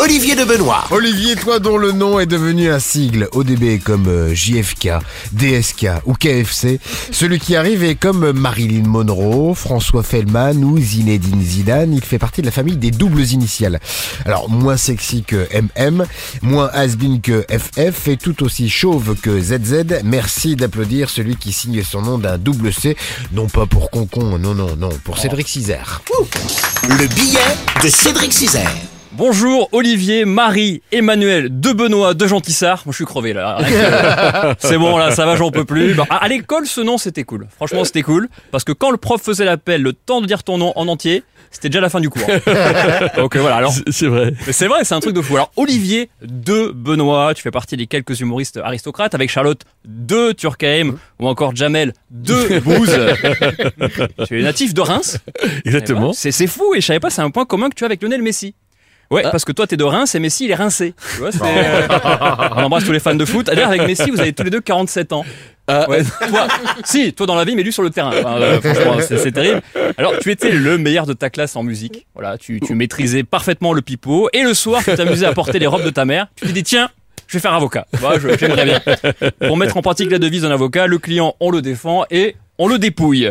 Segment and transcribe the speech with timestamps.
[0.00, 0.84] Olivier de Benoît.
[0.92, 4.90] Olivier, toi dont le nom est devenu un sigle, ODB comme euh, JFK,
[5.32, 6.78] DSK ou KFC,
[7.10, 12.42] celui qui arrive est comme Marilyn Monroe, François Fellman ou Zinedine Zidane, il fait partie
[12.42, 13.80] de la famille des doubles initiales.
[14.24, 16.06] Alors moins sexy que MM,
[16.42, 21.82] moins has que FF et tout aussi chauve que ZZ, merci d'applaudir celui qui signe
[21.82, 22.96] son nom d'un double C,
[23.32, 26.02] non pas pour Concon, non non non, pour Cédric Cizère.
[26.84, 27.40] Le billet
[27.82, 28.87] de Cédric Cizer.
[29.18, 32.82] Bonjour Olivier, Marie, Emmanuel, de Benoît, de Gentissard.
[32.86, 33.58] Moi je suis crevé là.
[34.60, 35.94] C'est bon là, ça va, j'en peux plus.
[35.94, 37.48] Bon, à l'école, ce nom c'était cool.
[37.56, 40.56] Franchement, c'était cool parce que quand le prof faisait l'appel, le temps de dire ton
[40.56, 42.22] nom en entier, c'était déjà la fin du cours.
[43.16, 43.56] Donc euh, voilà.
[43.56, 44.34] Alors C'est vrai.
[44.52, 45.34] c'est vrai, c'est un truc de fou.
[45.34, 50.96] Alors Olivier de Benoît, tu fais partie des quelques humoristes aristocrates avec Charlotte de Turckheim
[51.18, 52.96] ou encore Jamel de Bouze.
[54.28, 55.18] tu es natif de Reims.
[55.64, 56.12] Exactement.
[56.12, 58.00] C'est c'est fou et je savais pas, c'est un point commun que tu as avec
[58.00, 58.54] Lionel Messi.
[59.10, 59.30] Ouais, Ah.
[59.30, 60.94] parce que toi t'es de Reims et Messi il est rincé.
[61.14, 61.88] Tu vois, euh,
[62.56, 63.46] on embrasse tous les fans de foot.
[63.46, 65.24] D'ailleurs avec Messi vous avez tous les deux 47 ans.
[65.66, 66.48] Ah, Ouais, toi,
[66.84, 68.10] si, toi dans la vie, mais lui sur le terrain.
[68.18, 69.60] Enfin, euh, franchement, c'est terrible.
[69.98, 72.06] Alors, tu étais le meilleur de ta classe en musique.
[72.14, 74.30] Voilà, tu, tu maîtrisais parfaitement le pipeau.
[74.32, 76.28] Et le soir, tu t'amusais à porter les robes de ta mère.
[76.36, 76.88] Tu t'es dit, tiens,
[77.26, 77.86] je vais faire avocat.
[77.92, 78.80] Je- J'aimerais bien.
[79.46, 82.66] Pour mettre en pratique la devise d'un avocat, le client, on le défend et on
[82.66, 83.28] le dépouille.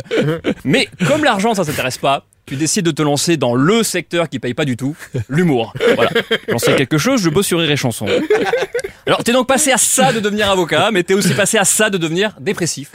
[0.64, 4.40] Mais comme l'argent, ça s'intéresse pas, tu décides de te lancer dans le secteur qui
[4.40, 4.96] paye pas du tout,
[5.30, 5.74] l'humour.
[5.96, 6.12] Voilà.
[6.48, 8.08] J'en sais quelque chose, je bosse sur Rire et Chanson.
[9.06, 11.90] Alors, t'es donc passé à ça de devenir avocat, mais t'es aussi passé à ça
[11.90, 12.90] de devenir dépressif.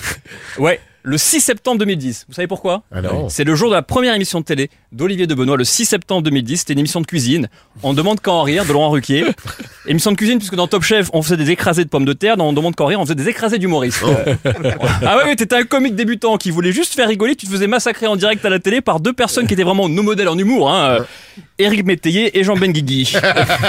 [0.59, 0.81] Ouais.
[1.05, 2.27] Le 6 septembre 2010.
[2.29, 2.83] Vous savez pourquoi?
[2.93, 5.85] Alors C'est le jour de la première émission de télé d'Olivier de Benoît, le 6
[5.85, 6.59] septembre 2010.
[6.59, 7.49] C'était une émission de cuisine.
[7.83, 9.25] On demande quand en rire de Laurent Ruquier.
[9.89, 12.37] Émission de cuisine puisque dans Top Chef, on faisait des écrasés de pommes de terre.
[12.37, 14.05] Dans On demande quand en rire, on faisait des écrasés d'humoristes.
[14.45, 17.35] ah ouais, ouais, t'étais un comique débutant qui voulait juste faire rigoler.
[17.35, 19.89] Tu te faisais massacrer en direct à la télé par deux personnes qui étaient vraiment
[19.89, 20.71] nos modèles en humour.
[20.71, 20.99] Hein.
[21.59, 23.13] Eric Métayer et Jean Benguigui.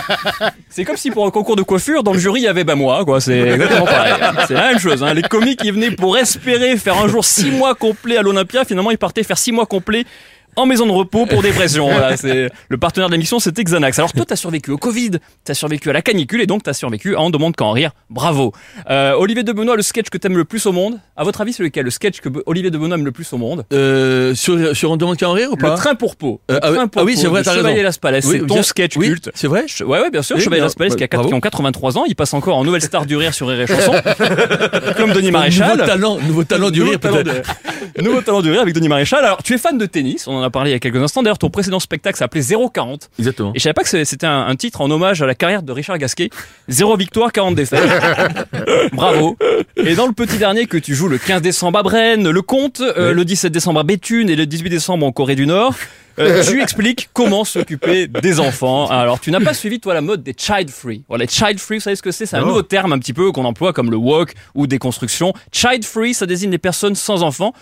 [0.70, 2.76] C'est comme si pour un concours de coiffure, dans le jury, il y avait bah
[2.76, 3.22] moi, quoi.
[3.22, 4.14] C'est exactement pareil.
[4.48, 5.04] C'est la même chose.
[5.04, 5.14] Hein.
[5.14, 8.66] Les comiques, ils venaient pour espérer faire un jour six mois complets à l'Olympia.
[8.66, 10.06] Finalement, ils partaient faire six mois complets
[10.56, 11.90] en maison de repos pour dépression.
[11.90, 14.00] Voilà, c'est le partenaire de l'émission, c'était Xanax.
[14.00, 15.12] Alors toi, t'as survécu au Covid,
[15.44, 17.92] t'as survécu à la canicule et donc t'as survécu à On demande qu'à en rire.
[18.10, 18.52] Bravo.
[18.90, 21.00] Euh, Olivier de Benoît, le sketch que t'aimes le plus au monde?
[21.16, 21.86] À votre avis, c'est lequel?
[21.86, 23.66] Le sketch que Olivier de Benoît aime le plus au monde?
[23.74, 25.72] Euh, sur, sur On demande qu'à en rire ou pas?
[25.72, 26.42] Le train pour peau.
[26.50, 27.84] Le Euh, ah train pour ah oui, c'est vrai, t'as Chevalier raison.
[27.84, 28.20] Las Palais.
[28.26, 29.32] Oui, C'est ton bien- sketch oui, culte.
[29.34, 30.36] C'est vrai Ouais, ouais, bien sûr.
[30.36, 31.30] Oui, Chevalier bien, Las Palais, qui, a bah, quatre- bravo.
[31.30, 33.68] qui ont 83 ans, il passe encore en nouvelle star du rire sur Rire et
[33.68, 33.94] Chanson,
[34.98, 35.72] comme Denis Maréchal.
[35.78, 37.96] Nouveau talent, nouveau talent du Nouveau rire talent peut-être.
[37.98, 39.24] de- Nouveau talent du rire avec Denis Maréchal.
[39.24, 41.24] Alors, tu es fan de tennis, on en a parlé il y a quelques instants.
[41.24, 43.10] D'ailleurs, ton précédent spectacle s'appelait 040.
[43.20, 43.52] Exactement.
[43.56, 45.72] Et je savais pas que c'était un, un titre en hommage à la carrière de
[45.72, 46.30] Richard Gasquet.
[46.68, 47.82] Zéro victoire, 40 défaites.
[48.94, 49.38] Bravo.
[49.78, 52.82] Et dans le petit dernier que tu joues le 15 décembre à Brenne, le Comte,
[52.82, 55.74] euh, le 17 décembre à Béthune et le 18 décembre en Corée du Nord,
[56.20, 58.88] euh, tu expliques comment s'occuper des enfants.
[58.88, 61.04] Alors, tu n'as pas suivi, toi, la mode des child free.
[61.08, 62.26] Voilà, les child free, vous savez ce que c'est?
[62.26, 62.48] C'est un Non.
[62.48, 65.34] nouveau terme un petit peu qu'on emploie comme le woke ou déconstruction.
[65.52, 67.54] Child free, ça désigne les personnes sans enfants.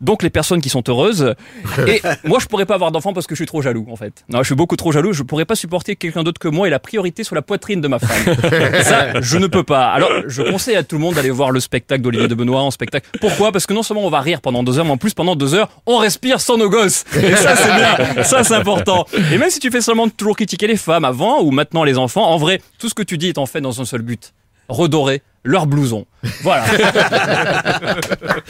[0.00, 1.34] Donc les personnes qui sont heureuses.
[1.86, 4.24] Et moi, je pourrais pas avoir d'enfant parce que je suis trop jaloux, en fait.
[4.28, 5.12] Non, je suis beaucoup trop jaloux.
[5.12, 7.88] Je pourrais pas supporter quelqu'un d'autre que moi et la priorité sur la poitrine de
[7.88, 8.36] ma femme.
[8.82, 9.88] Ça, je ne peux pas.
[9.88, 12.70] Alors, je conseille à tout le monde d'aller voir le spectacle d'Olivier de Benoît en
[12.70, 13.08] spectacle.
[13.20, 13.52] Pourquoi?
[13.52, 15.54] Parce que non seulement on va rire pendant deux heures, mais en plus pendant deux
[15.54, 17.04] heures, on respire sans nos gosses.
[17.16, 18.22] Et ça, c'est bien.
[18.22, 19.06] Ça, c'est important.
[19.32, 22.30] Et même si tu fais seulement toujours critiquer les femmes avant ou maintenant les enfants,
[22.30, 24.32] en vrai, tout ce que tu dis est en fait dans un seul but
[24.68, 26.04] redorer leur blouson.
[26.42, 26.64] Voilà.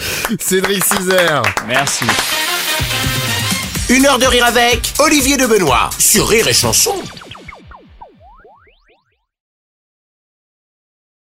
[0.40, 1.42] Cédric Cizère.
[1.66, 2.04] Merci.
[3.88, 6.94] Une heure de rire avec Olivier de Benoît sur Rire et Chanson.